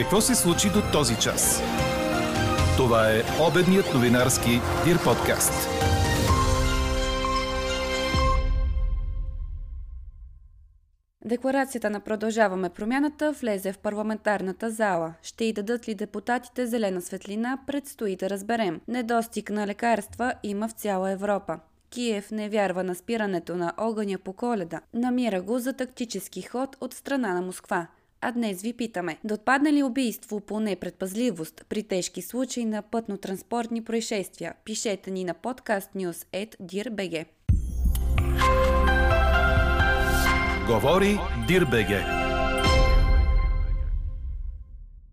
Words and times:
Какво 0.00 0.20
се 0.20 0.34
случи 0.34 0.68
до 0.68 0.82
този 0.92 1.16
час? 1.16 1.62
Това 2.76 3.10
е 3.10 3.22
обедният 3.48 3.94
новинарски 3.94 4.50
Дир 4.84 5.04
подкаст. 5.04 5.52
Декларацията 11.24 11.90
на 11.90 12.00
Продължаваме 12.00 12.68
промяната 12.68 13.32
влезе 13.32 13.72
в 13.72 13.78
парламентарната 13.78 14.70
зала. 14.70 15.14
Ще 15.22 15.44
й 15.44 15.52
дадат 15.52 15.88
ли 15.88 15.94
депутатите 15.94 16.66
зелена 16.66 17.00
светлина, 17.00 17.58
предстои 17.66 18.16
да 18.16 18.30
разберем. 18.30 18.80
Недостиг 18.88 19.50
на 19.50 19.66
лекарства 19.66 20.34
има 20.42 20.68
в 20.68 20.72
цяла 20.72 21.10
Европа. 21.10 21.58
Киев 21.90 22.30
не 22.30 22.48
вярва 22.48 22.84
на 22.84 22.94
спирането 22.94 23.56
на 23.56 23.72
огъня 23.76 24.18
по 24.18 24.32
коледа. 24.32 24.80
Намира 24.94 25.42
го 25.42 25.58
за 25.58 25.72
тактически 25.72 26.42
ход 26.42 26.76
от 26.80 26.94
страна 26.94 27.34
на 27.34 27.42
Москва. 27.42 27.86
А 28.22 28.32
днес 28.32 28.62
ви 28.62 28.72
питаме, 28.72 29.18
да 29.24 29.34
отпадне 29.34 29.72
ли 29.72 29.82
убийство 29.82 30.40
по 30.40 30.60
непредпазливост 30.60 31.64
при 31.68 31.82
тежки 31.82 32.22
случаи 32.22 32.64
на 32.64 32.82
пътно-транспортни 32.82 33.84
происшествия? 33.84 34.54
Пишете 34.64 35.10
ни 35.10 35.24
на 35.24 35.34
подкаст 35.34 35.90
news.dir.bg. 35.94 37.26
Говори 40.66 41.18
Дирбеге. 41.48 42.04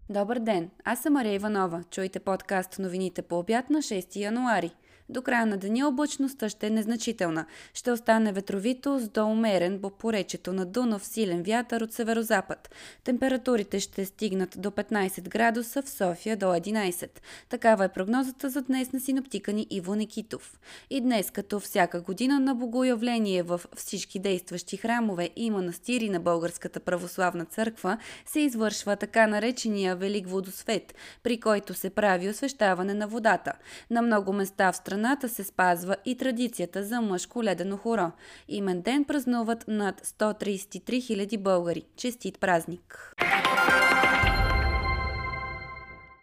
Добър 0.10 0.40
ден, 0.40 0.70
аз 0.86 1.00
съм 1.00 1.14
Мария 1.14 1.34
Иванова. 1.34 1.84
Чуйте 1.92 2.20
подкаст 2.20 2.80
новините 2.80 3.22
по 3.22 3.40
обяд 3.40 3.70
на 3.70 3.78
6 3.78 4.16
януари. 4.16 4.72
До 5.10 5.22
края 5.22 5.46
на 5.46 5.58
деня 5.58 5.88
облачността 5.88 6.50
ще 6.50 6.68
е 6.68 6.70
незначителна. 6.70 7.46
Ще 7.74 7.92
остане 7.92 8.32
ветровито 8.32 9.00
с 9.00 9.10
до 9.10 9.26
умерен 9.26 9.82
по 9.82 9.90
поречето 9.90 10.54
на 10.54 10.66
Дунав 10.66 11.06
силен 11.06 11.44
вятър 11.44 11.82
от 11.82 11.94
северозапад. 11.94 12.70
Температурите 13.04 13.80
ще 13.80 14.06
стигнат 14.06 14.56
до 14.58 14.72
15 14.72 15.30
градуса, 15.30 15.82
в 15.82 15.90
София 15.90 16.38
до 16.38 16.46
11. 16.46 17.10
Такава 17.50 17.86
е 17.86 17.90
прогнозата 17.90 18.50
за 18.50 18.62
днес 18.62 18.92
на 18.92 19.00
синоптика 19.00 19.54
ни 19.54 19.68
Иво 19.70 19.96
Никитов. 19.96 20.60
И 20.90 21.02
днес, 21.02 21.32
като 21.32 21.60
всяка 21.60 22.02
година 22.02 22.40
на 22.40 22.56
богоявление 22.56 23.44
в 23.44 23.62
всички 23.76 24.20
действащи 24.20 24.78
храмове 24.78 25.30
и 25.36 25.50
манастири 25.50 26.10
на 26.10 26.20
Българската 26.20 26.80
православна 26.80 27.46
църква, 27.46 27.98
се 28.26 28.40
извършва 28.40 28.96
така 28.96 29.28
наречения 29.28 29.96
Велик 29.96 30.28
водосвет, 30.28 30.96
при 31.24 31.40
който 31.40 31.74
се 31.74 31.90
прави 31.90 32.30
освещаване 32.30 32.94
на 32.94 33.08
водата. 33.08 33.54
На 33.90 34.02
много 34.02 34.34
места 34.34 34.72
в 34.72 34.76
страната 34.76 34.97
страната 34.98 35.30
се 35.30 35.44
спазва 35.44 35.96
и 36.06 36.18
традицията 36.18 36.84
за 36.84 37.02
мъжко 37.02 37.44
ледено 37.44 37.78
хоро. 37.78 38.12
Имен 38.48 38.82
ден 38.82 39.06
празнуват 39.06 39.66
над 39.68 40.02
133 40.02 40.80
000 40.80 41.38
българи. 41.38 41.86
Честит 41.98 42.40
празник! 42.40 43.14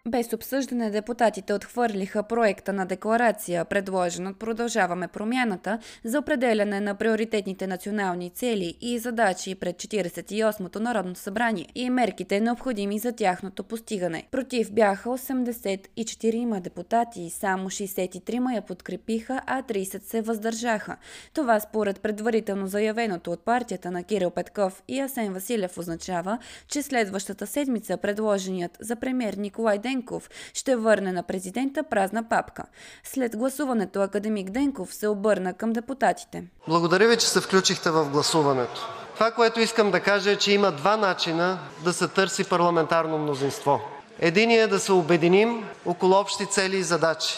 Без 0.09 0.33
обсъждане 0.33 0.91
депутатите 0.91 1.55
отхвърлиха 1.55 2.23
проекта 2.23 2.73
на 2.73 2.87
декларация, 2.87 3.65
предложен 3.65 4.27
от 4.27 4.39
Продължаваме 4.39 5.09
промяната 5.09 5.79
за 6.05 6.19
определяне 6.19 6.81
на 6.81 6.95
приоритетните 6.95 7.67
национални 7.67 8.31
цели 8.31 8.75
и 8.81 8.99
задачи 8.99 9.55
пред 9.55 9.77
48-то 9.77 10.81
Народно 10.81 11.15
събрание 11.15 11.67
и 11.75 11.91
мерките 11.91 12.41
необходими 12.41 12.99
за 12.99 13.13
тяхното 13.13 13.65
постигане. 13.65 14.29
Против 14.31 14.73
бяха 14.73 15.09
84 15.09 16.61
депутати 16.61 17.31
само 17.31 17.71
63 17.71 18.55
я 18.55 18.63
подкрепиха, 18.63 19.41
а 19.47 19.63
30 19.63 20.03
се 20.03 20.23
въздържаха. 20.23 20.97
Това 21.35 21.61
според 21.61 22.01
предварително 22.01 22.67
заявеното 22.67 23.33
от 23.33 23.45
партията 23.45 23.91
на 23.91 24.03
Кирил 24.03 24.31
Петков 24.31 24.83
и 24.89 25.01
Асен 25.01 25.33
Василев 25.33 25.79
означава, 25.79 26.39
че 26.69 26.83
следващата 26.83 27.47
седмица 27.47 27.97
предложеният 27.97 28.79
за 28.81 28.97
премьер 28.97 29.35
Николай 29.35 29.79
Ден 29.79 29.94
Денков 29.95 30.31
ще 30.55 30.77
върне 30.77 31.13
на 31.13 31.23
президента 31.23 31.83
празна 31.83 32.29
папка. 32.29 32.63
След 33.05 33.37
гласуването 33.37 34.01
академик 34.01 34.51
Денков 34.51 34.95
се 34.95 35.09
обърна 35.09 35.55
към 35.55 35.73
депутатите. 35.73 36.45
Благодаря 36.69 37.09
ви, 37.09 37.17
че 37.17 37.29
се 37.29 37.41
включихте 37.41 37.91
в 37.91 38.11
гласуването. 38.11 38.89
Това, 39.15 39.31
което 39.31 39.61
искам 39.61 39.91
да 39.91 40.01
кажа 40.01 40.31
е, 40.31 40.37
че 40.37 40.53
има 40.53 40.73
два 40.73 40.97
начина 40.97 41.59
да 41.85 41.93
се 41.93 42.09
търси 42.09 42.45
парламентарно 42.45 43.19
мнозинство. 43.19 43.81
Единият 44.19 44.69
е 44.69 44.75
да 44.75 44.81
се 44.81 44.93
обединим 44.93 45.65
около 45.87 46.15
общи 46.15 46.47
цели 46.47 46.77
и 46.77 46.83
задачи. 46.83 47.35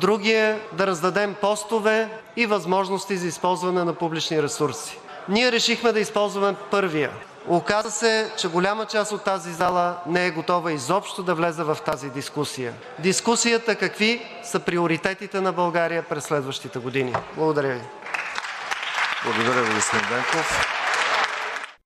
Другия 0.00 0.48
е 0.48 0.58
да 0.76 0.86
раздадем 0.86 1.34
постове 1.40 2.08
и 2.36 2.46
възможности 2.46 3.16
за 3.16 3.26
използване 3.26 3.84
на 3.84 3.94
публични 3.94 4.42
ресурси. 4.42 4.98
Ние 5.28 5.52
решихме 5.52 5.92
да 5.92 6.00
използваме 6.00 6.56
първия 6.70 7.10
Оказа 7.48 7.90
се, 7.90 8.32
че 8.36 8.48
голяма 8.48 8.86
част 8.86 9.12
от 9.12 9.24
тази 9.24 9.52
зала 9.52 9.96
не 10.06 10.26
е 10.26 10.30
готова 10.30 10.72
изобщо 10.72 11.22
да 11.22 11.34
влезе 11.34 11.62
в 11.62 11.78
тази 11.84 12.10
дискусия. 12.10 12.74
Дискусията 12.98 13.76
какви 13.76 14.26
са 14.44 14.60
приоритетите 14.60 15.40
на 15.40 15.52
България 15.52 16.02
през 16.02 16.24
следващите 16.24 16.78
години. 16.78 17.14
Благодаря 17.36 17.74
ви. 17.74 17.82
Благодаря 19.24 19.74
господин 19.74 20.08
Денков. 20.08 20.85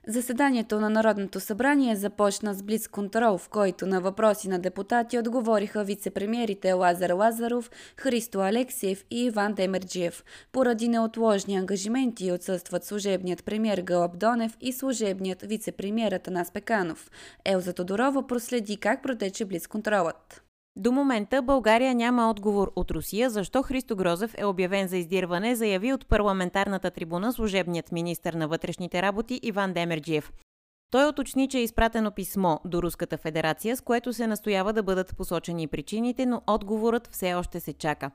Заседанието 0.07 0.81
на 0.81 0.91
Народното 0.91 1.41
събрание 1.41 1.97
започна 1.97 2.55
с 2.55 2.63
блиц 2.63 2.89
контрол, 2.89 3.39
в 3.39 3.49
който 3.49 3.87
на 3.87 4.01
въпроси 4.01 4.49
на 4.49 4.59
депутати 4.59 5.19
отговориха 5.19 5.85
вице-премьерите 5.85 6.73
Лазар 6.73 7.11
Лазаров, 7.11 7.71
Христо 7.97 8.41
Алексиев 8.41 9.05
и 9.11 9.25
Иван 9.25 9.55
Демерджиев. 9.55 10.25
Поради 10.53 10.89
неотложни 10.89 11.57
ангажименти 11.57 12.33
отсъстват 12.33 12.85
служебният 12.85 13.45
премьер 13.45 13.79
Галаб 13.79 14.19
Донев 14.19 14.57
и 14.61 14.73
служебният 14.73 15.43
вице-премьер 15.43 16.13
Атанас 16.13 16.51
Пеканов. 16.51 17.11
Елза 17.45 17.73
Тодорова 17.73 18.27
проследи 18.27 18.77
как 18.77 19.03
протече 19.03 19.45
блиц 19.45 19.67
контролът. 19.67 20.43
До 20.77 20.93
момента 20.93 21.43
България 21.43 21.95
няма 21.95 22.31
отговор 22.31 22.73
от 22.77 22.91
Русия, 22.91 23.31
защо 23.31 23.63
Христо 23.63 23.97
Грозев 23.97 24.35
е 24.39 24.45
обявен 24.45 24.89
за 24.89 24.97
издирване, 24.97 25.55
заяви 25.55 25.93
от 25.93 26.07
парламентарната 26.07 26.91
трибуна 26.91 27.33
служебният 27.33 27.93
министр 27.93 28.39
на 28.39 28.49
вътрешните 28.49 29.03
работи 29.03 29.41
Иван 29.43 29.73
Демерджиев. 29.73 30.33
Той 30.91 31.09
оточни, 31.09 31.49
че 31.49 31.59
е 31.59 31.63
изпратено 31.63 32.11
писмо 32.11 32.59
до 32.65 32.83
Руската 32.83 33.17
федерация, 33.17 33.77
с 33.77 33.81
което 33.81 34.13
се 34.13 34.27
настоява 34.27 34.73
да 34.73 34.83
бъдат 34.83 35.17
посочени 35.17 35.69
причините, 35.69 36.27
но 36.27 36.43
отговорът 36.47 37.09
все 37.13 37.35
още 37.35 37.61
се 37.61 37.73
чака. 37.73 38.11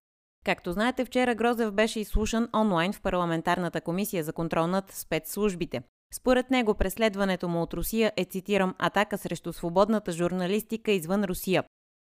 Както 0.45 0.71
знаете, 0.71 1.05
вчера 1.05 1.35
Грозев 1.35 1.71
беше 1.71 1.99
изслушан 1.99 2.49
онлайн 2.55 2.93
в 2.93 3.01
парламентарната 3.01 3.81
комисия 3.81 4.23
за 4.23 4.33
контрол 4.33 4.67
над 4.67 4.91
спецслужбите. 4.91 5.81
Според 6.13 6.51
него 6.51 6.73
преследването 6.73 7.47
му 7.47 7.61
от 7.61 7.73
Русия 7.73 8.11
е, 8.17 8.25
цитирам, 8.25 8.75
атака 8.77 9.17
срещу 9.17 9.53
свободната 9.53 10.11
журналистика 10.11 10.91
извън 10.91 11.23
Русия. 11.23 11.63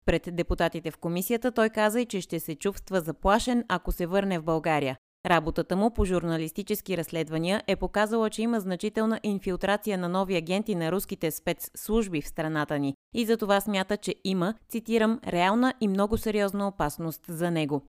Пред 0.07 0.29
депутатите 0.31 0.91
в 0.91 0.97
комисията 0.97 1.51
той 1.51 1.69
каза 1.69 2.01
и, 2.01 2.05
че 2.05 2.21
ще 2.21 2.39
се 2.39 2.55
чувства 2.55 3.01
заплашен, 3.01 3.63
ако 3.67 3.91
се 3.91 4.05
върне 4.05 4.39
в 4.39 4.43
България. 4.43 4.97
Работата 5.25 5.75
му 5.75 5.91
по 5.91 6.05
журналистически 6.05 6.97
разследвания 6.97 7.63
е 7.67 7.75
показала, 7.75 8.29
че 8.29 8.41
има 8.41 8.59
значителна 8.59 9.19
инфилтрация 9.23 9.97
на 9.97 10.09
нови 10.09 10.35
агенти 10.35 10.75
на 10.75 10.91
руските 10.91 11.31
спецслужби 11.31 12.21
в 12.21 12.27
страната 12.27 12.79
ни 12.79 12.93
и 13.15 13.25
за 13.25 13.37
това 13.37 13.61
смята, 13.61 13.97
че 13.97 14.15
има, 14.23 14.53
цитирам, 14.69 15.19
реална 15.27 15.73
и 15.81 15.87
много 15.87 16.17
сериозна 16.17 16.67
опасност 16.67 17.25
за 17.27 17.51
него. 17.51 17.81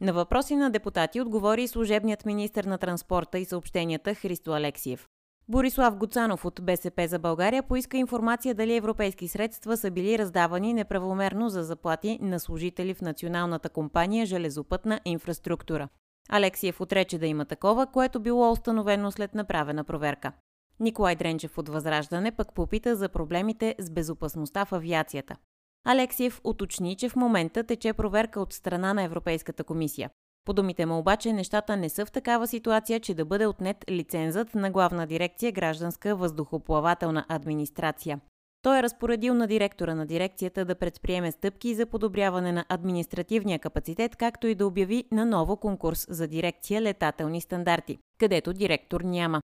На 0.00 0.12
въпроси 0.12 0.56
на 0.56 0.70
депутати 0.70 1.20
отговори 1.20 1.68
служебният 1.68 2.26
министр 2.26 2.68
на 2.68 2.78
транспорта 2.78 3.38
и 3.38 3.44
съобщенията 3.44 4.14
Христо 4.14 4.52
Алексиев. 4.52 5.06
Борислав 5.48 5.96
Гоцанов 5.96 6.44
от 6.44 6.60
БСП 6.62 7.08
за 7.08 7.18
България 7.18 7.62
поиска 7.62 7.96
информация 7.96 8.54
дали 8.54 8.76
европейски 8.76 9.28
средства 9.28 9.76
са 9.76 9.90
били 9.90 10.18
раздавани 10.18 10.74
неправомерно 10.74 11.48
за 11.48 11.62
заплати 11.62 12.18
на 12.22 12.40
служители 12.40 12.94
в 12.94 13.00
Националната 13.00 13.68
компания 13.68 14.26
Железопътна 14.26 15.00
инфраструктура. 15.04 15.88
Алексиев 16.28 16.80
отрече 16.80 17.18
да 17.18 17.26
има 17.26 17.44
такова, 17.44 17.86
което 17.86 18.20
било 18.20 18.52
установено 18.52 19.12
след 19.12 19.34
направена 19.34 19.84
проверка. 19.84 20.32
Николай 20.80 21.16
Дренчев 21.16 21.58
от 21.58 21.68
Възраждане 21.68 22.32
пък 22.32 22.54
попита 22.54 22.96
за 22.96 23.08
проблемите 23.08 23.74
с 23.78 23.90
безопасността 23.90 24.64
в 24.64 24.72
авиацията. 24.72 25.36
Алексиев 25.84 26.40
уточни, 26.44 26.96
че 26.96 27.08
в 27.08 27.16
момента 27.16 27.64
тече 27.64 27.92
проверка 27.92 28.40
от 28.40 28.52
страна 28.52 28.94
на 28.94 29.02
Европейската 29.02 29.64
комисия. 29.64 30.10
По 30.46 30.52
думите 30.52 30.86
му 30.86 30.98
обаче 30.98 31.32
нещата 31.32 31.76
не 31.76 31.88
са 31.88 32.06
в 32.06 32.12
такава 32.12 32.46
ситуация, 32.46 33.00
че 33.00 33.14
да 33.14 33.24
бъде 33.24 33.46
отнет 33.46 33.84
лицензът 33.90 34.54
на 34.54 34.70
главна 34.70 35.06
дирекция 35.06 35.52
гражданска 35.52 36.16
въздухоплавателна 36.16 37.24
администрация. 37.28 38.20
Той 38.62 38.78
е 38.78 38.82
разпоредил 38.82 39.34
на 39.34 39.46
директора 39.46 39.94
на 39.94 40.06
дирекцията 40.06 40.64
да 40.64 40.74
предприеме 40.74 41.32
стъпки 41.32 41.74
за 41.74 41.86
подобряване 41.86 42.52
на 42.52 42.64
административния 42.68 43.58
капацитет, 43.58 44.16
както 44.16 44.46
и 44.46 44.54
да 44.54 44.66
обяви 44.66 45.04
на 45.12 45.26
ново 45.26 45.56
конкурс 45.56 46.06
за 46.10 46.28
дирекция 46.28 46.82
летателни 46.82 47.40
стандарти, 47.40 47.98
където 48.18 48.52
директор 48.52 49.00
няма. 49.00 49.40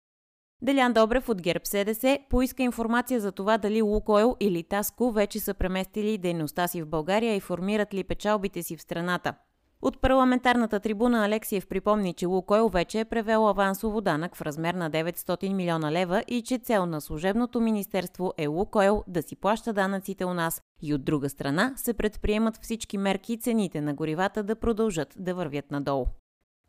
Делян 0.62 0.94
Добрев 0.94 1.30
от 1.30 1.42
ГЕРБ 1.42 1.66
СДС 1.66 2.20
поиска 2.30 2.64
информация 2.64 3.20
за 3.20 3.32
това 3.32 3.58
дали 3.58 3.82
Лукойл 3.82 4.36
или 4.40 4.64
Таско 4.64 5.12
вече 5.12 5.40
са 5.40 5.54
преместили 5.54 6.18
дейността 6.18 6.68
си 6.68 6.82
в 6.82 6.88
България 6.88 7.36
и 7.36 7.40
формират 7.40 7.94
ли 7.94 8.04
печалбите 8.04 8.64
си 8.64 8.78
в 8.78 8.82
страната. 8.82 9.34
От 9.82 10.02
парламентарната 10.02 10.80
трибуна 10.80 11.26
Алексиев 11.26 11.68
припомни, 11.68 12.14
че 12.14 12.26
Лукойл 12.26 12.70
вече 12.70 13.00
е 13.00 13.06
превел 13.06 13.50
авансово 13.50 14.02
данък 14.02 14.36
в 14.36 14.42
размер 14.42 14.74
на 14.74 14.92
900 14.92 15.54
милиона 15.54 15.92
лева 15.92 16.24
и 16.28 16.42
че 16.42 16.58
цел 16.58 16.86
на 16.86 17.02
служебното 17.02 17.62
министерство 17.62 18.34
е 18.38 18.48
Лукойл 18.48 19.04
да 19.08 19.22
си 19.22 19.36
плаща 19.36 19.74
данъците 19.74 20.26
у 20.26 20.34
нас 20.34 20.62
и 20.82 20.94
от 20.94 21.04
друга 21.04 21.30
страна 21.30 21.74
се 21.76 21.94
предприемат 21.94 22.58
всички 22.62 22.98
мерки 22.98 23.40
цените 23.40 23.82
на 23.82 23.94
горивата 23.94 24.44
да 24.44 24.56
продължат 24.56 25.14
да 25.20 25.36
вървят 25.36 25.72
надолу. 25.72 26.06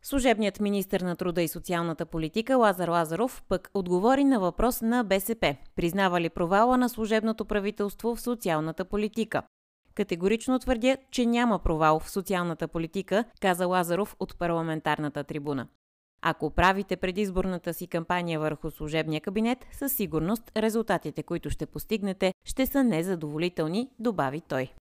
Служебният 0.01 0.59
министр 0.59 1.05
на 1.05 1.15
труда 1.15 1.41
и 1.41 1.47
социалната 1.47 2.05
политика 2.05 2.57
Лазар 2.57 2.87
Лазаров 2.87 3.43
пък 3.49 3.69
отговори 3.73 4.23
на 4.23 4.39
въпрос 4.39 4.81
на 4.81 5.03
БСП. 5.03 5.55
Признава 5.75 6.21
ли 6.21 6.29
провала 6.29 6.77
на 6.77 6.89
служебното 6.89 7.45
правителство 7.45 8.15
в 8.15 8.21
социалната 8.21 8.85
политика? 8.85 9.41
Категорично 9.95 10.59
твърдя, 10.59 10.97
че 11.11 11.25
няма 11.25 11.59
провал 11.59 11.99
в 11.99 12.09
социалната 12.09 12.67
политика, 12.67 13.23
каза 13.41 13.67
Лазаров 13.67 14.15
от 14.19 14.37
парламентарната 14.37 15.23
трибуна. 15.23 15.67
Ако 16.21 16.49
правите 16.49 16.97
предизборната 16.97 17.73
си 17.73 17.87
кампания 17.87 18.39
върху 18.39 18.71
служебния 18.71 19.21
кабинет, 19.21 19.65
със 19.71 19.93
сигурност 19.93 20.51
резултатите, 20.57 21.23
които 21.23 21.49
ще 21.49 21.65
постигнете, 21.65 22.33
ще 22.45 22.65
са 22.65 22.83
незадоволителни, 22.83 23.89
добави 23.99 24.41
той. 24.41 24.73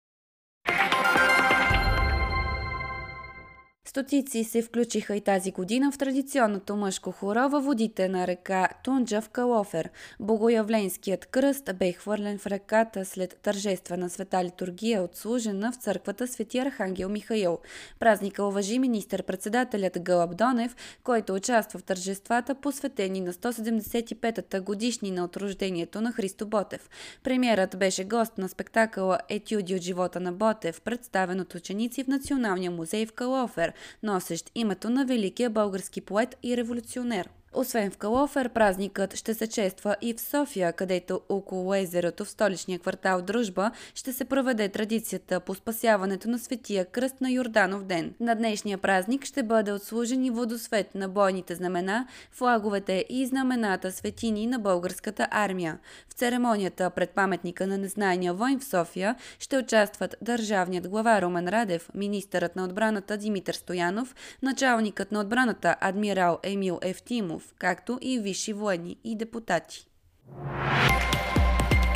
Стотици 3.85 4.43
се 4.43 4.61
включиха 4.61 5.15
и 5.15 5.21
тази 5.21 5.51
година 5.51 5.91
в 5.91 5.97
традиционното 5.97 6.75
мъжко 6.75 7.11
хоро 7.11 7.49
във 7.49 7.65
водите 7.65 8.09
на 8.09 8.27
река 8.27 8.69
Тунджа 8.83 9.21
в 9.21 9.29
Калофер. 9.29 9.89
Богоявленският 10.19 11.25
кръст 11.25 11.69
бе 11.75 11.91
хвърлен 11.91 12.37
в 12.37 12.47
реката 12.47 13.05
след 13.05 13.39
тържествена 13.41 14.09
света 14.09 14.43
литургия, 14.43 15.03
отслужена 15.03 15.71
в 15.71 15.75
църквата 15.75 16.27
Свети 16.27 16.59
Архангел 16.59 17.09
Михаил. 17.09 17.59
Празника 17.99 18.43
уважи 18.43 18.79
министър-председателят 18.79 19.99
Гълъб 19.99 20.37
Донев, 20.37 20.75
който 21.03 21.33
участва 21.33 21.79
в 21.79 21.83
тържествата, 21.83 22.55
посветени 22.55 23.21
на 23.21 23.33
175-та 23.33 24.61
годишнина 24.61 25.23
от 25.23 25.37
рождението 25.37 26.01
на 26.01 26.11
Христо 26.11 26.45
Ботев. 26.45 26.89
Премьерът 27.23 27.77
беше 27.77 28.03
гост 28.03 28.37
на 28.37 28.49
спектакъла 28.49 29.19
Етюди 29.29 29.75
от 29.75 29.81
живота 29.81 30.19
на 30.19 30.33
Ботев, 30.33 30.81
представен 30.81 31.39
от 31.39 31.55
ученици 31.55 32.03
в 32.03 32.07
Националния 32.07 32.71
музей 32.71 33.05
в 33.05 33.13
Калофер 33.13 33.70
носещ 34.03 34.51
името 34.55 34.89
на 34.89 35.05
великия 35.05 35.49
български 35.49 36.01
поет 36.01 36.35
и 36.43 36.57
революционер. 36.57 37.29
Освен 37.53 37.91
в 37.91 37.97
Калофер, 37.97 38.49
празникът 38.49 39.15
ще 39.15 39.33
се 39.33 39.47
чества 39.47 39.95
и 40.01 40.13
в 40.13 40.21
София, 40.21 40.73
където 40.73 41.21
около 41.29 41.75
езерото 41.75 42.25
в 42.25 42.29
столичния 42.29 42.79
квартал 42.79 43.21
Дружба 43.21 43.71
ще 43.95 44.13
се 44.13 44.25
проведе 44.25 44.69
традицията 44.69 45.39
по 45.39 45.55
спасяването 45.55 46.29
на 46.29 46.39
Светия 46.39 46.85
кръст 46.85 47.21
на 47.21 47.31
Йорданов 47.31 47.83
ден. 47.83 48.13
На 48.19 48.35
днешния 48.35 48.77
празник 48.77 49.25
ще 49.25 49.43
бъде 49.43 49.71
отслужен 49.71 50.25
и 50.25 50.29
водосвет 50.29 50.95
на 50.95 51.09
бойните 51.09 51.55
знамена, 51.55 52.07
флаговете 52.31 53.05
и 53.09 53.25
знамената 53.25 53.91
светини 53.91 54.47
на 54.47 54.59
българската 54.59 55.27
армия. 55.31 55.79
В 56.09 56.13
церемонията 56.13 56.89
пред 56.89 57.09
паметника 57.09 57.67
на 57.67 57.77
незнайния 57.77 58.33
войн 58.33 58.59
в 58.59 58.65
София 58.65 59.15
ще 59.39 59.57
участват 59.57 60.15
държавният 60.21 60.89
глава 60.89 61.21
Ромен 61.21 61.47
Радев, 61.47 61.89
министърът 61.93 62.55
на 62.55 62.63
отбраната 62.63 63.17
Димитър 63.17 63.53
Стоянов, 63.53 64.15
началникът 64.41 65.11
на 65.11 65.19
отбраната 65.19 65.75
адмирал 65.81 66.39
Емил 66.43 66.79
Ефтимов, 66.81 67.40
Иванов, 67.41 67.53
както 67.59 67.97
и 68.01 68.19
висши 68.19 68.53
военни 68.53 68.97
и 69.03 69.17
депутати. 69.17 69.87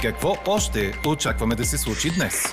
Какво 0.02 0.38
още 0.48 0.94
очакваме 1.08 1.56
да 1.56 1.66
се 1.66 1.78
случи 1.78 2.10
днес? 2.10 2.44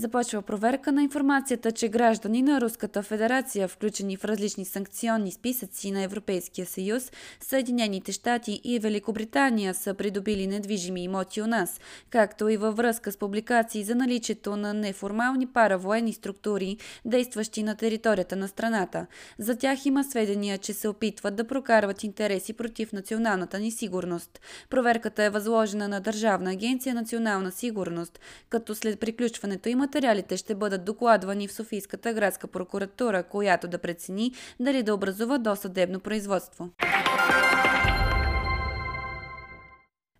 Започва 0.00 0.42
проверка 0.42 0.92
на 0.92 1.02
информацията, 1.02 1.72
че 1.72 1.88
граждани 1.88 2.42
на 2.42 2.60
Руската 2.60 3.02
федерация, 3.02 3.68
включени 3.68 4.16
в 4.16 4.24
различни 4.24 4.64
санкционни 4.64 5.32
списъци 5.32 5.90
на 5.90 6.02
Европейския 6.02 6.66
съюз, 6.66 7.12
Съединените 7.40 8.12
щати 8.12 8.60
и 8.64 8.78
Великобритания 8.78 9.74
са 9.74 9.94
придобили 9.94 10.46
недвижими 10.46 11.04
имоти 11.04 11.42
у 11.42 11.46
нас, 11.46 11.80
както 12.10 12.48
и 12.48 12.56
във 12.56 12.76
връзка 12.76 13.12
с 13.12 13.16
публикации 13.16 13.84
за 13.84 13.94
наличието 13.94 14.56
на 14.56 14.74
неформални 14.74 15.46
паравоенни 15.46 16.12
структури, 16.12 16.76
действащи 17.04 17.62
на 17.62 17.74
територията 17.74 18.36
на 18.36 18.48
страната. 18.48 19.06
За 19.38 19.56
тях 19.58 19.86
има 19.86 20.04
сведения, 20.04 20.58
че 20.58 20.72
се 20.72 20.88
опитват 20.88 21.36
да 21.36 21.46
прокарват 21.46 22.04
интереси 22.04 22.52
против 22.52 22.92
националната 22.92 23.58
ни 23.58 23.70
сигурност. 23.70 24.40
Проверката 24.70 25.24
е 25.24 25.30
възложена 25.30 25.88
на 25.88 26.00
Държавна 26.00 26.50
агенция 26.50 26.94
национална 26.94 27.52
сигурност, 27.52 28.20
като 28.48 28.74
след 28.74 29.00
приключването 29.00 29.68
има 29.68 29.89
материалите 29.90 30.36
ще 30.36 30.54
бъдат 30.54 30.84
докладвани 30.84 31.48
в 31.48 31.52
Софийската 31.52 32.12
градска 32.12 32.46
прокуратура, 32.46 33.22
която 33.22 33.68
да 33.68 33.78
прецени 33.78 34.32
дали 34.60 34.82
да 34.82 34.94
образува 34.94 35.38
досъдебно 35.38 36.00
производство. 36.00 36.68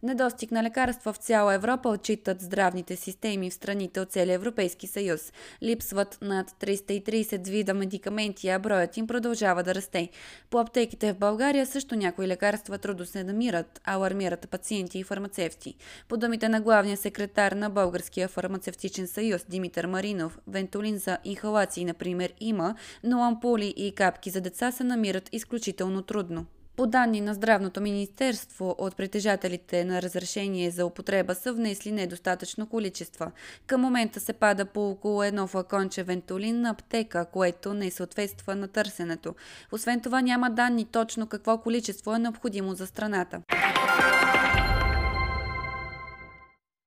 Недостиг 0.03 0.51
на 0.51 0.63
лекарства 0.63 1.13
в 1.13 1.17
цяла 1.17 1.55
Европа 1.55 1.89
отчитат 1.89 2.41
здравните 2.41 2.97
системи 2.97 3.51
в 3.51 3.55
страните 3.55 4.01
от 4.01 4.13
целия 4.13 4.35
Европейски 4.35 4.87
съюз. 4.87 5.33
Липсват 5.63 6.19
над 6.23 6.51
330 6.51 7.51
вида 7.51 7.75
медикаменти, 7.75 8.49
а 8.49 8.59
броят 8.59 8.97
им 8.97 9.07
продължава 9.07 9.63
да 9.63 9.75
расте. 9.75 10.09
По 10.51 10.59
аптеките 10.59 11.13
в 11.13 11.19
България 11.19 11.67
също 11.67 11.97
някои 11.97 12.29
лекарства 12.29 12.79
трудно 12.79 13.07
се 13.07 13.25
намират, 13.25 13.81
алармират 13.85 14.51
пациенти 14.51 14.99
и 14.99 15.05
фармацевти. 15.05 15.75
По 16.09 16.17
думите 16.17 16.49
на 16.49 16.61
главния 16.61 16.97
секретар 16.97 17.53
на 17.53 17.71
Българския 17.71 18.29
фармацевтичен 18.29 19.07
съюз 19.07 19.45
Димитър 19.49 19.87
Маринов, 19.87 20.39
вентолин 20.47 20.99
за 20.99 21.19
инхалации, 21.25 21.85
например, 21.85 22.33
има, 22.41 22.75
но 23.05 23.23
ампули 23.23 23.75
и 23.77 23.93
капки 23.93 24.31
за 24.31 24.41
деца 24.41 24.73
се 24.73 24.85
намират 24.85 25.29
изключително 25.33 26.03
трудно. 26.03 26.47
По 26.81 26.87
данни 26.87 27.21
на 27.21 27.35
Здравното 27.35 27.81
министерство, 27.81 28.75
от 28.79 28.97
притежателите 28.97 29.85
на 29.85 30.03
разрешение 30.03 30.71
за 30.71 30.87
употреба 30.87 31.35
са 31.35 31.53
внесли 31.53 31.93
недостатъчно 31.93 32.67
количества. 32.67 33.31
Към 33.67 33.81
момента 33.81 34.21
се 34.21 34.33
пада 34.33 34.65
по 34.65 34.91
около 34.91 35.23
едно 35.23 35.47
флаконче 35.47 36.03
вентолин 36.03 36.61
на 36.61 36.71
аптека, 36.71 37.27
което 37.33 37.75
не 37.75 37.91
съответства 37.91 38.57
на 38.57 38.69
търсенето. 38.69 39.35
Освен 39.73 40.01
това 40.01 40.21
няма 40.21 40.51
данни 40.51 40.85
точно 40.85 41.27
какво 41.27 41.59
количество 41.59 42.15
е 42.15 42.19
необходимо 42.19 42.75
за 42.75 42.87
страната. 42.87 43.41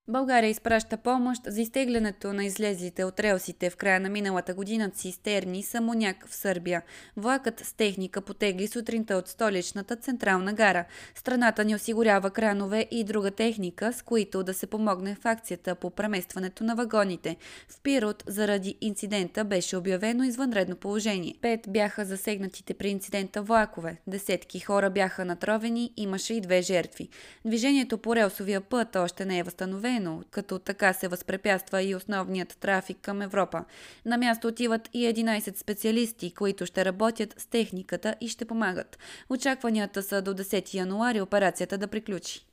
България 0.07 0.49
изпраща 0.49 0.97
помощ 0.97 1.41
за 1.47 1.61
изтеглянето 1.61 2.33
на 2.33 2.45
излезлите 2.45 3.03
от 3.03 3.19
релсите 3.19 3.69
в 3.69 3.75
края 3.75 3.99
на 3.99 4.09
миналата 4.09 4.53
година 4.53 4.89
цистерни 4.89 5.63
Самоняк 5.63 6.27
в 6.27 6.35
Сърбия. 6.35 6.81
Влакът 7.17 7.59
с 7.59 7.73
техника 7.73 8.21
потегли 8.21 8.67
сутринта 8.67 9.15
от 9.15 9.27
столичната 9.27 9.95
централна 9.95 10.53
гара. 10.53 10.85
Страната 11.15 11.65
ни 11.65 11.75
осигурява 11.75 12.29
кранове 12.29 12.87
и 12.91 13.03
друга 13.03 13.31
техника, 13.31 13.93
с 13.93 14.01
които 14.01 14.43
да 14.43 14.53
се 14.53 14.67
помогне 14.67 15.15
в 15.15 15.25
акцията 15.25 15.75
по 15.75 15.89
преместването 15.89 16.63
на 16.63 16.75
вагоните. 16.75 17.35
В 17.69 17.81
Пирот 17.81 18.23
заради 18.27 18.77
инцидента 18.81 19.43
беше 19.43 19.77
обявено 19.77 20.23
извънредно 20.23 20.75
положение. 20.75 21.35
Пет 21.41 21.61
бяха 21.69 22.05
засегнатите 22.05 22.73
при 22.73 22.89
инцидента 22.89 23.41
влакове. 23.41 23.97
Десетки 24.07 24.59
хора 24.59 24.89
бяха 24.89 25.25
натровени, 25.25 25.93
имаше 25.97 26.33
и 26.33 26.41
две 26.41 26.61
жертви. 26.61 27.09
Движението 27.45 27.97
по 27.97 28.15
релсовия 28.15 28.61
път 28.61 28.95
още 28.95 29.25
не 29.25 29.39
е 29.39 29.43
възстановено 29.43 29.92
забранено, 29.93 30.23
като 30.31 30.59
така 30.59 30.93
се 30.93 31.07
възпрепятства 31.07 31.83
и 31.83 31.95
основният 31.95 32.57
трафик 32.59 32.97
към 33.01 33.21
Европа. 33.21 33.65
На 34.05 34.17
място 34.17 34.47
отиват 34.47 34.89
и 34.93 35.05
11 35.05 35.57
специалисти, 35.57 36.33
които 36.33 36.65
ще 36.65 36.85
работят 36.85 37.33
с 37.37 37.45
техниката 37.45 38.15
и 38.21 38.27
ще 38.27 38.45
помагат. 38.45 38.97
Очакванията 39.29 40.03
са 40.03 40.21
до 40.21 40.33
10 40.33 40.73
януари 40.73 41.21
операцията 41.21 41.77
да 41.77 41.87
приключи. 41.87 42.45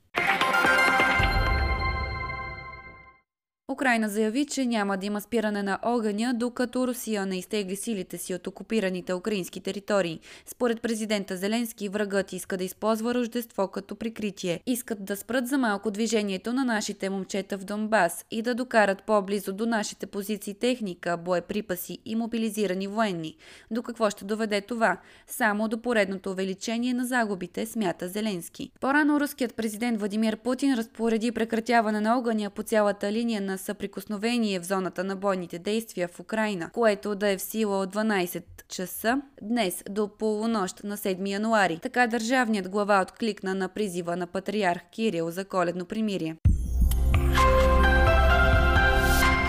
Украина 3.71 4.09
заяви, 4.09 4.47
че 4.47 4.67
няма 4.67 4.97
да 4.97 5.07
има 5.07 5.21
спиране 5.21 5.63
на 5.63 5.79
огъня, 5.83 6.35
докато 6.35 6.87
Русия 6.87 7.27
не 7.27 7.39
изтегли 7.39 7.77
силите 7.77 8.19
си 8.19 8.35
от 8.35 8.47
окупираните 8.47 9.15
украински 9.15 9.61
територии. 9.61 10.21
Според 10.47 10.83
президента 10.83 11.37
Зеленски, 11.37 11.89
врагът 11.89 12.33
иска 12.33 12.57
да 12.57 12.65
използва 12.65 13.15
Рождество 13.15 13.69
като 13.69 13.95
прикритие. 13.95 14.61
Искат 14.67 15.05
да 15.05 15.17
спрат 15.17 15.49
за 15.49 15.59
малко 15.59 15.91
движението 15.91 16.53
на 16.53 16.65
нашите 16.65 17.11
момчета 17.11 17.59
в 17.59 17.65
Донбас 17.65 18.25
и 18.31 18.43
да 18.43 18.55
докарат 18.55 19.03
по-близо 19.03 19.53
до 19.53 19.67
нашите 19.67 20.07
позиции 20.07 20.55
техника, 20.55 21.17
боеприпаси 21.17 21.99
и 22.05 22.17
мобилизирани 22.17 22.87
военни. 22.87 23.37
До 23.71 23.83
какво 23.83 24.11
ще 24.11 24.25
доведе 24.25 24.61
това? 24.61 24.97
Само 25.27 25.69
до 25.69 25.83
поредното 25.83 26.31
увеличение 26.31 26.95
на 26.95 27.07
загубите, 27.07 27.67
смята 27.67 28.09
Зеленски. 28.09 28.71
По-рано 28.81 29.21
руският 29.21 29.55
президент 29.55 29.99
Владимир 29.99 30.37
Путин 30.37 30.75
разпореди 30.75 31.33
прекратяване 31.33 32.01
на 32.01 32.19
огъня 32.19 32.51
по 32.51 32.63
цялата 32.63 33.13
линия 33.13 33.41
на 33.41 33.60
съприкосновение 33.61 34.61
в 34.61 34.65
зоната 34.65 35.05
на 35.05 35.17
бойните 35.17 35.59
действия 35.59 36.09
в 36.09 36.21
Украина, 36.21 36.71
което 36.73 37.15
да 37.15 37.29
е 37.29 37.37
в 37.37 37.43
сила 37.43 37.79
от 37.79 37.95
12 37.95 38.43
часа 38.69 39.23
днес 39.43 39.83
до 39.91 40.09
полунощ 40.19 40.85
на 40.85 40.97
7 40.97 41.29
януари. 41.29 41.79
Така 41.83 42.07
държавният 42.07 42.69
глава 42.69 43.01
откликна 43.03 43.55
на 43.55 43.69
призива 43.69 44.17
на 44.17 44.27
патриарх 44.27 44.81
Кирил 44.91 45.31
за 45.31 45.45
коледно 45.45 45.85
примирие. 45.85 46.37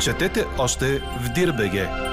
Четете 0.03 0.45
още 0.59 0.99
в 0.99 1.33
Дирбеге. 1.35 2.10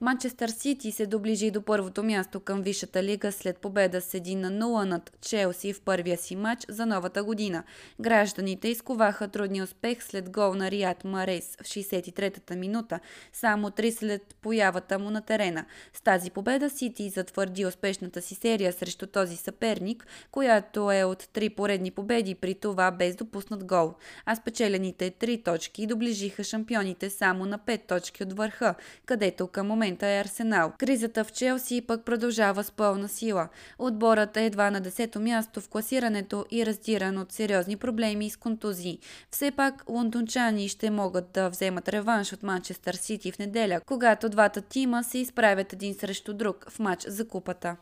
Манчестър 0.00 0.48
Сити 0.48 0.92
се 0.92 1.06
доближи 1.06 1.50
до 1.50 1.62
първото 1.62 2.02
място 2.02 2.40
към 2.40 2.62
Висшата 2.62 3.02
лига 3.02 3.32
след 3.32 3.58
победа 3.58 4.00
с 4.00 4.12
1 4.12 4.34
на 4.34 4.50
0 4.50 4.84
над 4.84 5.10
Челси 5.20 5.72
в 5.72 5.80
първия 5.80 6.16
си 6.16 6.36
матч 6.36 6.64
за 6.68 6.86
новата 6.86 7.24
година. 7.24 7.62
Гражданите 8.00 8.68
изковаха 8.68 9.28
трудни 9.28 9.62
успех 9.62 10.04
след 10.04 10.30
гол 10.30 10.54
на 10.54 10.70
Рият 10.70 11.04
Марес 11.04 11.56
в 11.60 11.64
63-та 11.64 12.56
минута, 12.56 13.00
само 13.32 13.70
три 13.70 13.92
след 13.92 14.36
появата 14.42 14.98
му 14.98 15.10
на 15.10 15.22
терена. 15.22 15.64
С 15.92 16.00
тази 16.00 16.30
победа 16.30 16.70
Сити 16.70 17.08
затвърди 17.08 17.66
успешната 17.66 18.22
си 18.22 18.34
серия 18.34 18.72
срещу 18.72 19.06
този 19.06 19.36
съперник, 19.36 20.06
която 20.30 20.92
е 20.92 21.04
от 21.04 21.28
три 21.32 21.50
поредни 21.50 21.90
победи, 21.90 22.34
при 22.34 22.54
това 22.54 22.90
без 22.90 23.16
допуснат 23.16 23.64
гол. 23.64 23.94
А 24.26 24.36
спечелените 24.36 25.10
три 25.10 25.42
точки 25.42 25.86
доближиха 25.86 26.44
шампионите 26.44 27.10
само 27.10 27.46
на 27.46 27.58
5 27.58 27.86
точки 27.86 28.22
от 28.22 28.32
върха, 28.32 28.74
където 29.06 29.46
към 29.46 29.66
момента 29.66 29.83
момента 29.84 30.06
е 30.06 30.20
Арсенал. 30.20 30.72
Кризата 30.78 31.24
в 31.24 31.32
Челси 31.32 31.80
пък 31.86 32.04
продължава 32.04 32.64
с 32.64 32.70
пълна 32.70 33.08
сила. 33.08 33.48
Отборът 33.78 34.36
е 34.36 34.44
едва 34.44 34.70
на 34.70 34.82
10-то 34.82 35.20
място 35.20 35.60
в 35.60 35.68
класирането 35.68 36.46
и 36.50 36.66
раздиран 36.66 37.18
от 37.18 37.32
сериозни 37.32 37.76
проблеми 37.76 38.30
с 38.30 38.36
контузии. 38.36 38.98
Все 39.30 39.50
пак 39.50 39.84
лондончани 39.88 40.68
ще 40.68 40.90
могат 40.90 41.32
да 41.32 41.48
вземат 41.48 41.88
реванш 41.88 42.32
от 42.32 42.42
Манчестър 42.42 42.94
Сити 42.94 43.32
в 43.32 43.38
неделя, 43.38 43.80
когато 43.86 44.28
двата 44.28 44.60
тима 44.60 45.04
се 45.04 45.18
изправят 45.18 45.72
един 45.72 45.94
срещу 45.94 46.34
друг 46.34 46.66
в 46.70 46.78
матч 46.78 47.04
за 47.08 47.28
купата. 47.28 47.76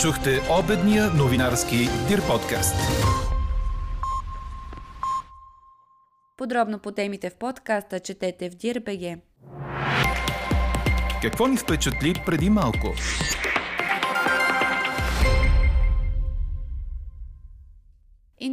Чухте 0.00 0.40
обедния 0.64 1.10
новинарски 1.10 1.88
Дир 2.08 2.26
подкаст. 2.26 2.74
Подробно 6.36 6.78
по 6.78 6.92
темите 6.92 7.30
в 7.30 7.34
подкаста 7.34 8.00
четете 8.00 8.50
в 8.50 8.54
Дирбеге. 8.54 9.18
Какво 11.21 11.47
ни 11.47 11.57
впечатли 11.57 12.13
преди 12.25 12.49
малко? 12.49 12.95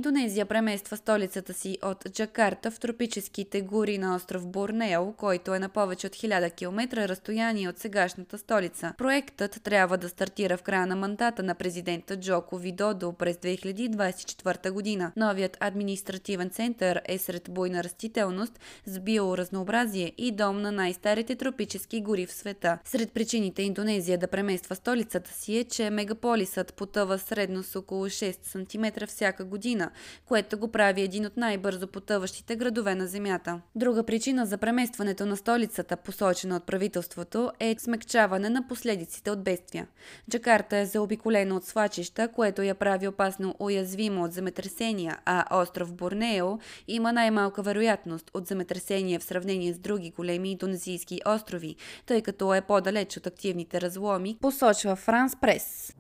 Индонезия 0.06 0.46
премества 0.46 0.98
столицата 0.98 1.54
си 1.54 1.78
от 1.84 2.06
Джакарта 2.12 2.72
в 2.72 2.80
тропическите 2.80 3.62
гори 3.62 3.98
на 3.98 4.16
остров 4.16 4.48
Борнео, 4.48 5.14
който 5.14 5.54
е 5.54 5.60
на 5.60 5.70
повече 5.70 6.08
от 6.08 6.14
1000 6.14 6.56
км 6.56 7.08
разстояние 7.08 7.70
от 7.70 7.80
сегашната 7.80 8.38
столица. 8.38 8.94
Проектът 8.98 9.64
трябва 9.64 9.98
да 9.98 10.10
стартира 10.10 10.58
в 10.58 10.64
края 10.64 10.88
на 10.88 10.96
мандата 10.96 11.44
на 11.44 11.56
президента 11.56 12.20
Джоко 12.20 12.58
Видодо 12.58 13.14
през 13.14 13.36
2024 13.36 14.72
година. 14.72 15.12
Новият 15.16 15.58
административен 15.60 16.50
център 16.50 17.02
е 17.06 17.18
сред 17.18 17.50
буйна 17.50 17.84
растителност 17.84 18.60
с 18.86 19.00
биоразнообразие 19.00 20.12
и 20.18 20.32
дом 20.32 20.62
на 20.62 20.72
най-старите 20.72 21.36
тропически 21.36 22.02
гори 22.02 22.26
в 22.26 22.34
света. 22.34 22.78
Сред 22.86 23.12
причините 23.12 23.62
Индонезия 23.62 24.18
да 24.18 24.28
премества 24.28 24.76
столицата 24.76 25.34
си 25.34 25.58
е, 25.58 25.64
че 25.64 25.90
мегаполисът 25.90 26.74
потъва 26.74 27.20
средно 27.20 27.64
с 27.64 27.76
около 27.76 28.06
6 28.06 28.38
см 28.44 29.06
всяка 29.06 29.46
година 29.46 29.92
което 30.26 30.58
го 30.58 30.72
прави 30.72 31.02
един 31.02 31.26
от 31.26 31.38
най-бързо 31.38 31.88
потъващите 31.88 32.56
градове 32.56 32.96
на 32.96 33.08
Земята. 33.08 33.62
Друга 33.76 34.04
причина 34.04 34.46
за 34.46 34.58
преместването 34.58 35.26
на 35.26 35.38
столицата, 35.38 35.98
посочена 35.98 36.56
от 36.56 36.66
правителството, 36.66 37.52
е 37.60 37.76
смекчаване 37.80 38.50
на 38.50 38.68
последиците 38.68 39.32
от 39.32 39.44
бедствия. 39.44 39.88
Джакарта 40.30 40.78
е 40.78 40.86
заобиколена 40.86 41.56
от 41.56 41.66
свачища, 41.66 42.28
което 42.28 42.62
я 42.62 42.76
прави 42.76 43.08
опасно 43.08 43.56
уязвимо 43.60 44.24
от 44.24 44.34
земетресения, 44.34 45.18
а 45.26 45.62
остров 45.62 45.94
Борнео 45.94 46.60
има 46.88 47.14
най-малка 47.14 47.62
вероятност 47.62 48.32
от 48.34 48.48
земетресения 48.48 49.20
в 49.20 49.24
сравнение 49.24 49.74
с 49.74 49.80
други 49.80 50.12
големи 50.12 50.52
индонезийски 50.52 51.22
острови, 51.26 51.76
тъй 52.06 52.22
като 52.22 52.54
е 52.54 52.62
по-далеч 52.62 53.18
от 53.18 53.28
активните 53.28 53.82
разломи, 53.82 54.38
посочва 54.42 54.96
Франс 54.96 55.36
Прес. 55.42 55.96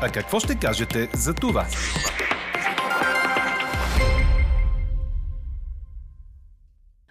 А 0.00 0.08
какво 0.08 0.40
ще 0.40 0.54
кажете 0.54 1.08
за 1.12 1.34
това? 1.34 1.66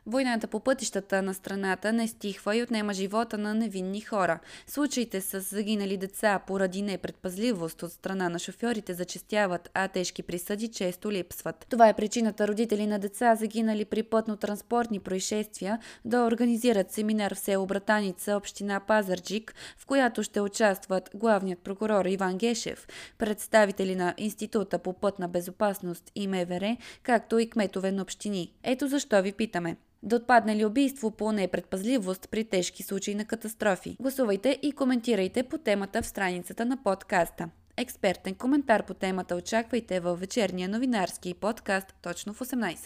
Войната 0.05 0.47
по 0.47 0.59
пътищата 0.59 1.21
на 1.21 1.33
страната 1.33 1.93
не 1.93 2.07
стихва 2.07 2.55
и 2.55 2.63
отнема 2.63 2.93
живота 2.93 3.37
на 3.37 3.53
невинни 3.53 4.01
хора. 4.01 4.39
Случаите 4.67 5.21
с 5.21 5.39
загинали 5.39 5.97
деца 5.97 6.39
поради 6.47 6.81
непредпазливост 6.81 7.83
от 7.83 7.91
страна 7.91 8.29
на 8.29 8.39
шофьорите 8.39 8.93
зачестяват, 8.93 9.69
а 9.73 9.87
тежки 9.87 10.23
присъди 10.23 10.67
често 10.67 11.11
липсват. 11.11 11.65
Това 11.69 11.89
е 11.89 11.93
причината 11.93 12.47
родители 12.47 12.87
на 12.87 12.99
деца, 12.99 13.35
загинали 13.35 13.85
при 13.85 14.03
пътно-транспортни 14.03 14.99
происшествия, 14.99 15.79
да 16.05 16.25
организират 16.25 16.91
семинар 16.91 17.35
в 17.35 17.39
село 17.39 17.65
Братаница, 17.65 18.37
община 18.37 18.79
Пазарджик, 18.79 19.55
в 19.77 19.85
която 19.85 20.23
ще 20.23 20.41
участват 20.41 21.09
главният 21.15 21.59
прокурор 21.59 22.05
Иван 22.05 22.37
Гешев, 22.37 22.87
представители 23.17 23.95
на 23.95 24.13
Института 24.17 24.79
по 24.79 24.93
пътна 24.93 25.27
безопасност 25.27 26.11
и 26.15 26.27
МВР, 26.27 26.77
както 27.03 27.39
и 27.39 27.49
кметове 27.49 27.91
на 27.91 28.01
общини. 28.01 28.53
Ето 28.63 28.87
защо 28.87 29.21
ви 29.21 29.31
питаме 29.31 29.77
да 30.03 30.15
отпадне 30.15 30.55
ли 30.55 30.65
убийство 30.65 31.11
по 31.11 31.31
непредпазливост 31.31 32.29
при 32.31 32.43
тежки 32.43 32.83
случаи 32.83 33.15
на 33.15 33.25
катастрофи. 33.25 33.97
Гласувайте 33.99 34.59
и 34.61 34.71
коментирайте 34.71 35.43
по 35.43 35.57
темата 35.57 36.01
в 36.01 36.07
страницата 36.07 36.65
на 36.65 36.83
подкаста. 36.83 37.49
Експертен 37.77 38.35
коментар 38.35 38.85
по 38.85 38.93
темата 38.93 39.35
очаквайте 39.35 39.99
във 39.99 40.19
вечерния 40.19 40.69
новинарски 40.69 41.33
подкаст 41.33 41.95
точно 42.01 42.33
в 42.33 42.39
18. 42.39 42.77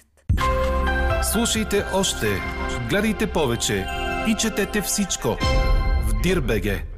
Слушайте 1.31 1.83
още, 1.93 2.27
гледайте 2.89 3.31
повече 3.31 3.85
и 4.27 4.35
четете 4.39 4.81
всичко 4.81 5.37
в 6.07 6.21
Дирбеге. 6.23 6.96